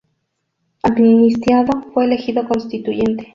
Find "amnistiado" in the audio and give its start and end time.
0.81-1.83